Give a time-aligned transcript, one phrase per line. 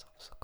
[0.00, 0.39] subscribe